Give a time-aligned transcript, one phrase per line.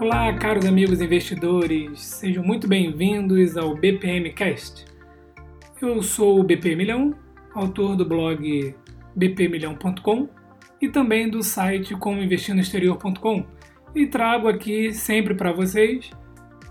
[0.00, 4.84] Olá, caros amigos investidores, sejam muito bem-vindos ao BPM Cast.
[5.82, 7.18] Eu sou o BP Milhão,
[7.52, 8.76] autor do blog
[9.16, 10.28] bpmilhão.com
[10.80, 13.44] e também do site comoinvestirnoexterior.com
[13.92, 16.10] e trago aqui sempre para vocês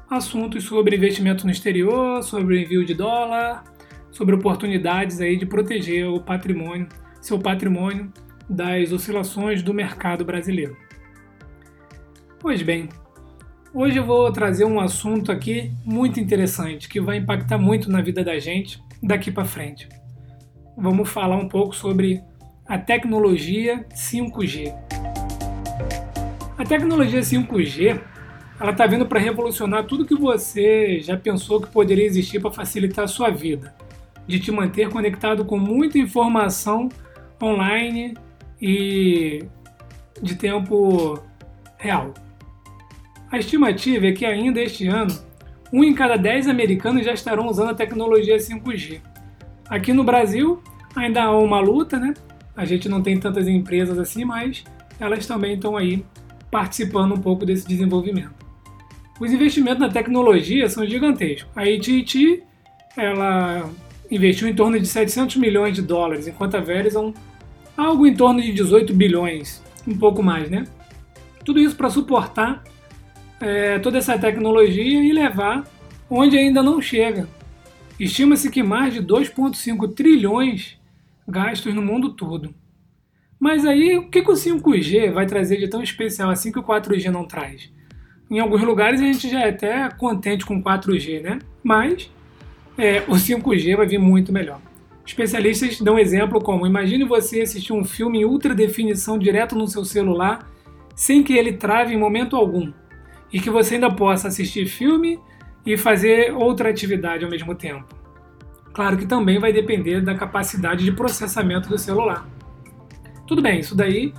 [0.09, 3.65] assuntos sobre investimento no exterior, sobre envio de dólar,
[4.09, 6.87] sobre oportunidades aí de proteger o patrimônio,
[7.19, 8.09] seu patrimônio
[8.49, 10.77] das oscilações do mercado brasileiro.
[12.39, 12.87] Pois bem,
[13.77, 18.23] hoje eu vou trazer um assunto aqui muito interessante que vai impactar muito na vida
[18.23, 19.87] da gente daqui para frente.
[20.75, 22.19] Vamos falar um pouco sobre
[22.65, 24.73] a tecnologia 5G.
[26.57, 28.01] A tecnologia 5G
[28.59, 33.05] ela está vindo para revolucionar tudo que você já pensou que poderia existir para facilitar
[33.05, 33.75] a sua vida,
[34.25, 36.89] de te manter conectado com muita informação
[37.39, 38.17] online
[38.59, 39.45] e
[40.19, 41.19] de tempo
[41.77, 42.11] real.
[43.29, 45.13] A estimativa é que ainda este ano,
[45.71, 49.01] um em cada dez americanos já estarão usando a tecnologia 5G.
[49.69, 50.61] Aqui no Brasil
[50.95, 52.13] ainda há uma luta, né?
[52.55, 54.63] A gente não tem tantas empresas assim, mas
[54.99, 56.05] elas também estão aí
[56.49, 58.33] participando um pouco desse desenvolvimento.
[59.19, 61.51] Os investimentos na tecnologia são gigantescos.
[61.55, 62.43] A AT&T
[62.95, 63.69] ela
[64.09, 67.13] investiu em torno de 700 milhões de dólares, enquanto a Verizon
[67.75, 70.65] algo em torno de 18 bilhões, um pouco mais, né?
[71.43, 72.63] Tudo isso para suportar
[73.39, 75.63] é, toda essa tecnologia e levar
[76.09, 77.27] onde ainda não chega.
[77.99, 80.77] Estima-se que mais de 2,5 trilhões
[81.27, 82.53] gastos no mundo todo.
[83.39, 86.63] Mas aí, o que, que o 5G vai trazer de tão especial assim que o
[86.63, 87.71] 4G não traz?
[88.29, 91.39] Em alguns lugares a gente já é até contente com 4G, né?
[91.63, 92.11] Mas
[92.77, 94.59] é, o 5G vai vir muito melhor.
[95.05, 99.85] Especialistas dão exemplo como: imagine você assistir um filme em ultra definição direto no seu
[99.85, 100.51] celular,
[100.95, 102.71] sem que ele trave em momento algum,
[103.31, 105.19] e que você ainda possa assistir filme
[105.65, 107.85] e fazer outra atividade ao mesmo tempo.
[108.73, 112.27] Claro que também vai depender da capacidade de processamento do celular.
[113.25, 114.13] Tudo bem, isso daí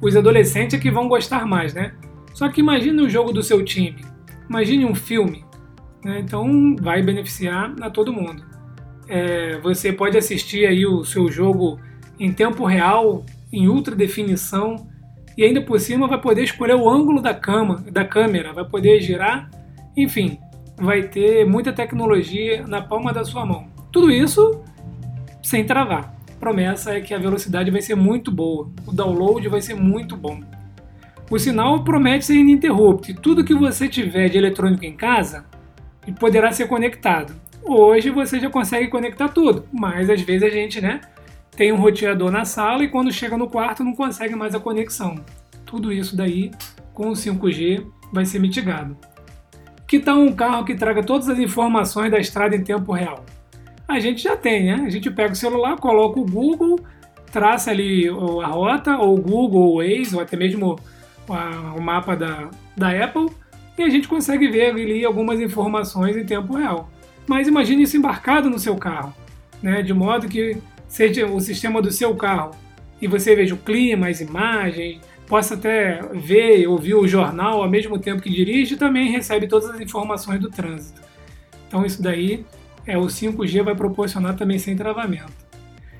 [0.00, 1.94] os adolescentes é que vão gostar mais, né?
[2.32, 4.04] Só que imagine o jogo do seu time,
[4.48, 5.44] imagine um filme,
[6.04, 6.20] né?
[6.20, 8.44] então vai beneficiar a todo mundo.
[9.06, 11.78] É, você pode assistir aí o seu jogo
[12.18, 14.88] em tempo real, em ultra definição,
[15.36, 19.00] e ainda por cima vai poder escolher o ângulo da, cama, da câmera, vai poder
[19.00, 19.50] girar,
[19.96, 20.38] enfim,
[20.76, 23.66] vai ter muita tecnologia na palma da sua mão.
[23.90, 24.62] Tudo isso
[25.42, 26.14] sem travar.
[26.30, 30.16] A promessa é que a velocidade vai ser muito boa, o download vai ser muito
[30.16, 30.40] bom.
[31.30, 33.14] O sinal promete ser ininterrupto.
[33.14, 35.46] Tudo que você tiver de eletrônico em casa
[36.20, 37.34] poderá ser conectado.
[37.62, 41.00] Hoje você já consegue conectar tudo, mas às vezes a gente, né,
[41.56, 45.16] tem um roteador na sala e quando chega no quarto não consegue mais a conexão.
[45.64, 46.50] Tudo isso daí
[46.92, 48.96] com o 5G vai ser mitigado.
[49.86, 53.24] Que tal um carro que traga todas as informações da estrada em tempo real?
[53.86, 54.84] a gente já tem, né?
[54.86, 56.80] A gente pega o celular, coloca o Google,
[57.30, 60.78] traça ali a rota, ou o Google, ou o Waze, ou até mesmo
[61.76, 63.28] o mapa da, da Apple,
[63.78, 66.90] e a gente consegue ver ali algumas informações em tempo real.
[67.26, 69.14] Mas imagine isso embarcado no seu carro,
[69.62, 69.82] né?
[69.82, 70.56] de modo que
[70.88, 72.52] seja o sistema do seu carro
[73.00, 77.68] e você veja o clima, as imagens, possa até ver e ouvir o jornal ao
[77.68, 81.00] mesmo tempo que dirige também recebe todas as informações do trânsito.
[81.66, 82.44] Então isso daí
[82.86, 85.32] é, o 5G vai proporcionar também sem travamento.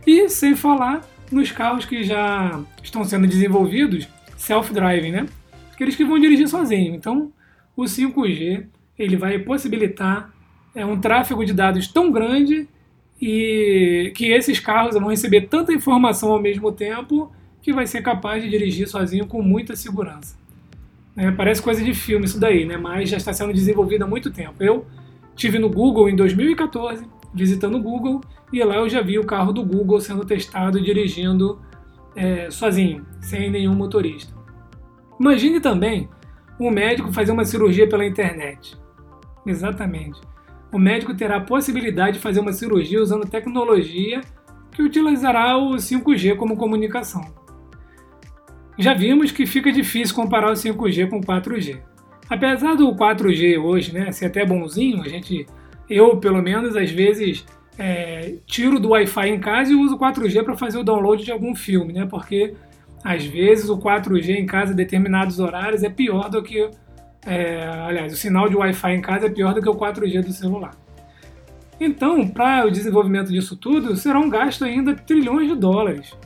[0.06, 1.02] E sem falar
[1.32, 4.06] nos carros que já estão sendo desenvolvidos,
[4.36, 5.26] self-driving, né?
[5.72, 6.94] Aqueles que vão dirigir sozinho.
[6.94, 7.32] Então,
[7.76, 8.66] o 5G
[8.98, 10.32] ele vai possibilitar
[10.74, 12.68] é, um tráfego de dados tão grande
[13.20, 17.32] e que esses carros vão receber tanta informação ao mesmo tempo
[17.62, 20.36] que vai ser capaz de dirigir sozinho com muita segurança.
[21.16, 22.76] É, parece coisa de filme isso daí, né?
[22.76, 24.62] Mas já está sendo desenvolvido há muito tempo.
[24.62, 24.84] Eu
[25.34, 28.20] Tive no Google em 2014, visitando o Google,
[28.52, 31.61] e lá eu já vi o carro do Google sendo testado dirigindo
[32.14, 34.32] é, sozinho, sem nenhum motorista.
[35.19, 36.08] Imagine também
[36.58, 38.76] um médico fazer uma cirurgia pela internet.
[39.44, 40.20] Exatamente.
[40.75, 44.21] O médico terá a possibilidade de fazer uma cirurgia usando tecnologia
[44.73, 47.23] que utilizará o 5G como comunicação.
[48.76, 51.79] Já vimos que fica difícil comparar o 5G com o 4G.
[52.29, 55.47] Apesar do 4G hoje né, ser até bonzinho, a gente,
[55.88, 57.47] eu pelo menos, às vezes
[57.79, 61.31] é, tiro do Wi-Fi em casa e uso o 4G para fazer o download de
[61.31, 62.05] algum filme, né?
[62.05, 62.53] Porque
[63.05, 66.69] às vezes o 4G em casa, em determinados horários, é pior do que.
[67.26, 70.32] É, aliás, o sinal de Wi-Fi em casa é pior do que o 4G do
[70.32, 70.73] celular.
[71.81, 76.17] Então, para o desenvolvimento disso tudo, será um gasto ainda de trilhões de dólares.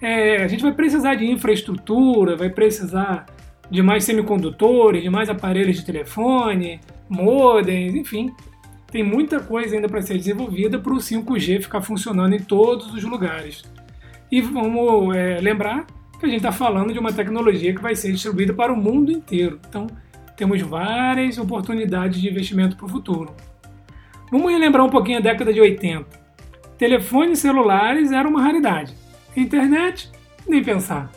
[0.00, 3.26] É, a gente vai precisar de infraestrutura, vai precisar
[3.70, 8.34] de mais semicondutores, de mais aparelhos de telefone, modems, enfim.
[8.90, 13.04] Tem muita coisa ainda para ser desenvolvida para o 5G ficar funcionando em todos os
[13.04, 13.62] lugares.
[14.32, 15.86] E vamos é, lembrar
[16.18, 19.12] que a gente está falando de uma tecnologia que vai ser distribuída para o mundo
[19.12, 19.60] inteiro.
[19.68, 19.86] Então,
[20.40, 23.34] temos várias oportunidades de investimento para o futuro.
[24.32, 26.06] Vamos relembrar um pouquinho a década de 80.
[26.78, 28.94] Telefones celulares eram uma raridade.
[29.36, 30.10] Internet,
[30.48, 31.12] nem pensar.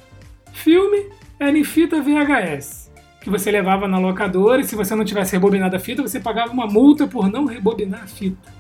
[0.52, 1.10] Filme
[1.40, 2.92] era em fita VHS,
[3.22, 6.52] que você levava na locadora e se você não tivesse rebobinado a fita, você pagava
[6.52, 8.52] uma multa por não rebobinar a fita.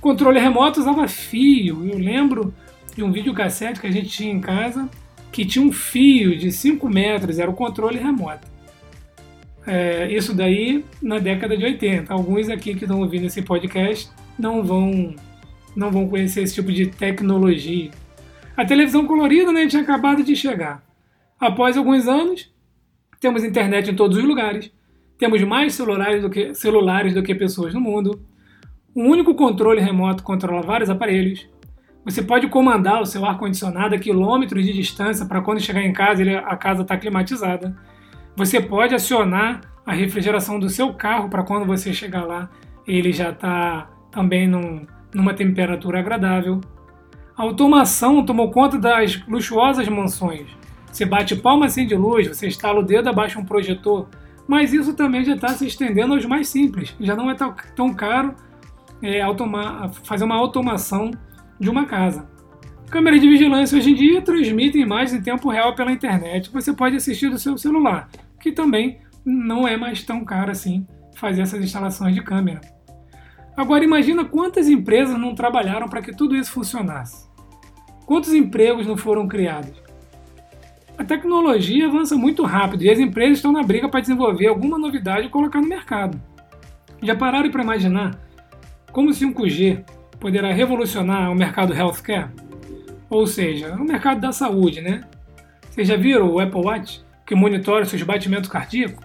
[0.00, 1.86] Controle remoto usava fio.
[1.86, 2.52] Eu lembro
[2.96, 4.90] de um videocassete que a gente tinha em casa
[5.30, 8.53] que tinha um fio de 5 metros, era o controle remoto.
[9.66, 12.12] É, isso daí na década de 80.
[12.12, 15.14] Alguns aqui que estão ouvindo esse podcast não vão,
[15.74, 17.90] não vão conhecer esse tipo de tecnologia.
[18.56, 20.82] A televisão colorida né, tinha acabado de chegar.
[21.40, 22.52] Após alguns anos,
[23.20, 24.70] temos internet em todos os lugares,
[25.18, 28.22] temos mais celulares do que, celulares do que pessoas no mundo,
[28.94, 31.48] um único controle remoto controla vários aparelhos,
[32.04, 36.20] você pode comandar o seu ar-condicionado a quilômetros de distância para quando chegar em casa
[36.20, 37.74] ele, a casa está climatizada.
[38.36, 42.50] Você pode acionar a refrigeração do seu carro para quando você chegar lá
[42.86, 46.60] ele já está também num, numa temperatura agradável.
[47.36, 50.46] A automação tomou conta das luxuosas mansões.
[50.90, 54.08] Você bate palma assim de luz, você instala o dedo abaixo um projetor,
[54.46, 56.94] mas isso também já está se estendendo aos mais simples.
[57.00, 58.34] Já não é tão, caro
[59.02, 59.20] é,
[60.04, 61.10] fazer uma automação
[61.58, 62.28] de uma casa.
[62.88, 66.50] Câmeras de vigilância hoje em dia transmitem imagens em tempo real pela internet.
[66.52, 68.08] Você pode assistir do seu celular,
[68.44, 70.86] que também não é mais tão caro assim
[71.16, 72.60] fazer essas instalações de câmera.
[73.56, 77.26] Agora imagina quantas empresas não trabalharam para que tudo isso funcionasse.
[78.04, 79.82] Quantos empregos não foram criados?
[80.98, 85.26] A tecnologia avança muito rápido e as empresas estão na briga para desenvolver alguma novidade
[85.26, 86.20] e colocar no mercado.
[87.02, 88.20] Já pararam para imaginar
[88.92, 89.84] como o 5G
[90.20, 92.28] poderá revolucionar o mercado healthcare?
[93.08, 95.02] Ou seja, o mercado da saúde, né?
[95.70, 99.04] Vocês já viram o Apple Watch, que monitora seus batimentos cardíacos?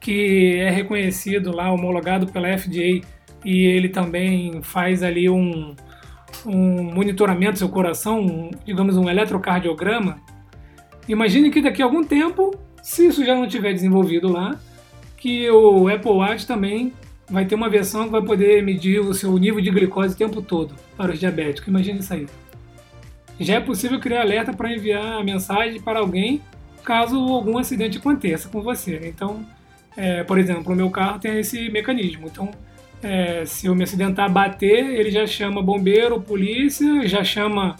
[0.00, 3.00] Que é reconhecido lá, homologado pela FDA
[3.44, 5.74] e ele também faz ali um,
[6.46, 10.18] um monitoramento do seu coração, um, digamos um eletrocardiograma.
[11.06, 14.58] Imagine que daqui a algum tempo, se isso já não tiver desenvolvido lá,
[15.16, 16.92] que o Apple Watch também
[17.28, 20.40] vai ter uma versão que vai poder medir o seu nível de glicose o tempo
[20.40, 21.68] todo para os diabéticos.
[21.68, 22.26] Imagine isso aí.
[23.38, 26.40] Já é possível criar alerta para enviar a mensagem para alguém
[26.84, 29.00] caso algum acidente aconteça com você.
[29.04, 29.44] Então,
[29.96, 32.26] é, por exemplo, o meu carro tem esse mecanismo.
[32.26, 32.50] Então,
[33.02, 37.76] é, se eu me acidentar, bater, ele já chama bombeiro, polícia, já chama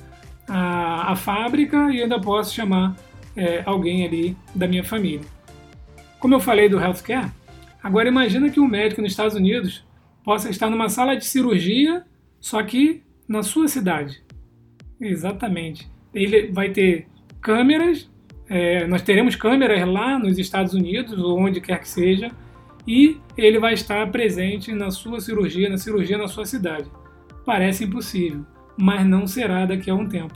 [0.49, 2.97] a, a fábrica e ainda posso chamar
[3.37, 5.27] é, alguém ali da minha família.
[6.19, 7.31] Como eu falei do healthcare,
[7.83, 9.85] agora imagina que um médico nos Estados Unidos
[10.25, 12.05] possa estar numa sala de cirurgia,
[12.41, 14.23] só que na sua cidade.
[15.01, 15.91] Exatamente.
[16.15, 17.07] Ele vai ter
[17.41, 18.11] câmeras,
[18.49, 22.31] é, nós teremos câmeras lá nos Estados Unidos, ou onde quer que seja,
[22.87, 26.91] e ele vai estar presente na sua cirurgia, na cirurgia na sua cidade.
[27.45, 28.45] Parece impossível,
[28.77, 30.35] mas não será daqui a um tempo.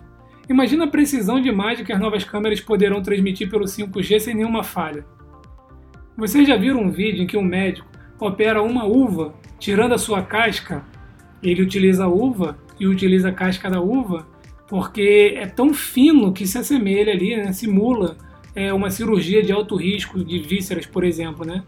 [0.49, 4.65] Imagina a precisão de imagem que as novas câmeras poderão transmitir pelo 5G sem nenhuma
[4.65, 5.05] falha.
[6.17, 7.87] Vocês já viram um vídeo em que um médico
[8.19, 10.85] opera uma uva tirando a sua casca?
[11.43, 14.27] Ele utiliza a uva e utiliza a casca da uva
[14.69, 18.17] porque é tão fino que se assemelha ali, né, simula
[18.55, 21.65] é, uma cirurgia de alto risco de vísceras, por exemplo, né?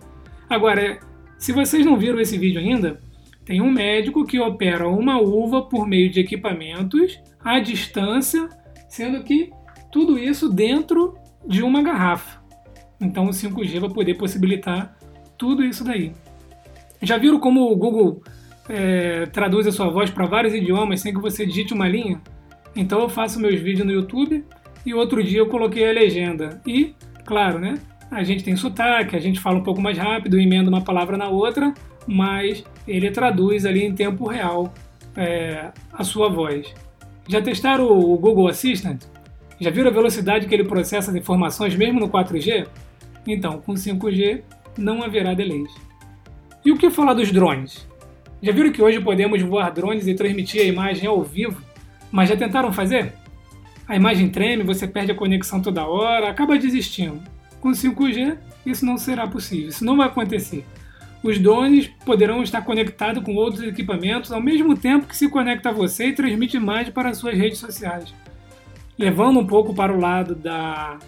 [0.48, 1.00] Agora,
[1.38, 3.00] se vocês não viram esse vídeo ainda,
[3.44, 8.48] tem um médico que opera uma uva por meio de equipamentos à distância,
[8.88, 9.50] sendo que
[9.90, 11.14] tudo isso dentro
[11.46, 12.40] de uma garrafa.
[13.00, 14.96] Então o 5G vai poder possibilitar
[15.38, 16.12] tudo isso daí.
[17.00, 18.22] Já viram como o Google
[18.68, 22.20] é, traduz a sua voz para vários idiomas sem que você digite uma linha?
[22.80, 24.42] Então eu faço meus vídeos no YouTube
[24.86, 26.62] e outro dia eu coloquei a legenda.
[26.66, 26.94] E,
[27.26, 27.74] claro, né?
[28.10, 31.28] a gente tem sotaque, a gente fala um pouco mais rápido, emenda uma palavra na
[31.28, 31.74] outra,
[32.06, 34.72] mas ele traduz ali em tempo real
[35.14, 36.72] é, a sua voz.
[37.28, 39.04] Já testaram o Google Assistant?
[39.60, 42.66] Já viram a velocidade que ele processa as informações mesmo no 4G?
[43.26, 44.40] Então, com 5G
[44.78, 45.70] não haverá delays.
[46.64, 47.86] E o que falar dos drones?
[48.42, 51.69] Já viram que hoje podemos voar drones e transmitir a imagem ao vivo?
[52.10, 53.12] Mas já tentaram fazer?
[53.86, 57.20] A imagem treme, você perde a conexão toda hora, acaba desistindo.
[57.60, 60.64] Com 5G, isso não será possível, isso não vai acontecer.
[61.22, 65.72] Os drones poderão estar conectados com outros equipamentos ao mesmo tempo que se conecta a
[65.72, 68.14] você e transmite imagem para as suas redes sociais.
[68.98, 70.98] Levando um pouco para o lado da,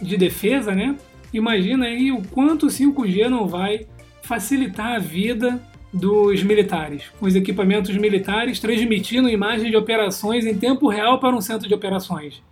[0.00, 0.96] de defesa, né?
[1.32, 3.86] Imagina aí o quanto o 5G não vai
[4.22, 5.60] facilitar a vida
[5.92, 11.40] dos militares, com os equipamentos militares transmitindo imagens de operações em tempo real para um
[11.40, 12.42] centro de operações.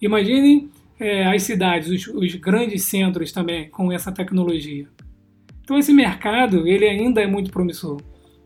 [0.00, 4.86] Imaginem é, as cidades, os, os, grandes centros também com essa tecnologia.
[5.62, 8.00] Então esse mercado ele ainda é muito promissor.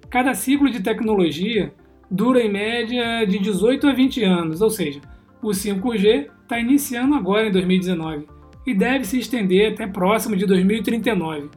[0.09, 1.73] Cada ciclo de tecnologia
[2.09, 5.01] dura em média de 18 a 20 anos, ou seja,
[5.43, 8.27] o 5G está iniciando agora em 2019
[8.67, 11.51] e deve se estender até próximo de 2039,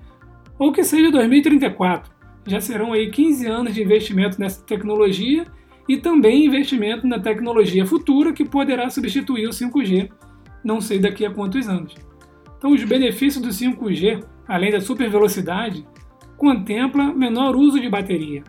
[0.57, 2.16] ou que seja 2034.
[2.47, 5.45] Já serão aí 15 anos de investimento nessa tecnologia
[5.87, 10.09] e também investimento na tecnologia futura que poderá substituir o 5G,
[10.63, 11.93] não sei daqui a quantos anos.
[12.57, 15.85] Então, os benefícios do 5G, além da super velocidade,
[16.37, 18.43] contempla menor uso de bateria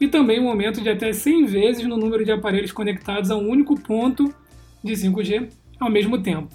[0.00, 3.48] e também um aumento de até 100 vezes no número de aparelhos conectados a um
[3.48, 4.34] único ponto
[4.82, 6.48] de 5G ao mesmo tempo.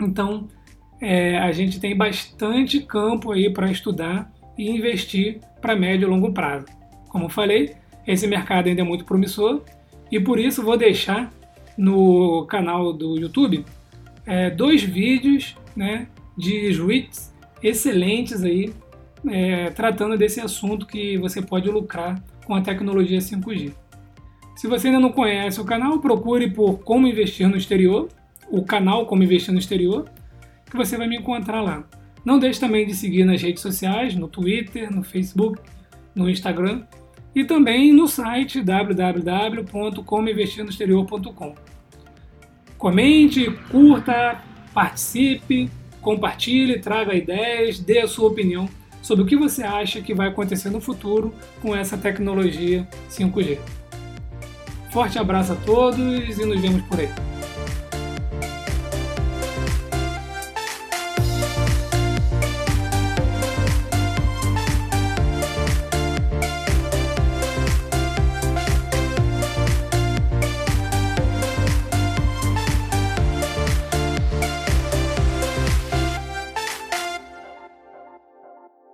[0.00, 0.48] Então,
[1.00, 6.32] é, a gente tem bastante campo aí para estudar e investir para médio e longo
[6.32, 6.66] prazo.
[7.08, 7.74] Como falei,
[8.06, 9.62] esse mercado ainda é muito promissor
[10.10, 11.32] e por isso vou deixar
[11.76, 13.64] no canal do YouTube
[14.26, 18.72] é, dois vídeos né, de juízes excelentes aí
[19.28, 23.72] é, tratando desse assunto que você pode lucrar com a tecnologia 5G.
[24.56, 28.08] Se você ainda não conhece o canal, procure por Como Investir no Exterior,
[28.50, 30.08] o canal Como Investir no Exterior,
[30.68, 31.84] que você vai me encontrar lá.
[32.28, 35.58] Não deixe também de seguir nas redes sociais, no Twitter, no Facebook,
[36.14, 36.82] no Instagram
[37.34, 41.54] e também no site www.comoinvestirnoexterior.com.
[42.76, 44.42] Comente, curta,
[44.74, 45.70] participe,
[46.02, 48.68] compartilhe, traga ideias, dê a sua opinião
[49.00, 51.32] sobre o que você acha que vai acontecer no futuro
[51.62, 53.58] com essa tecnologia 5G.
[54.90, 57.08] Forte abraço a todos e nos vemos por aí.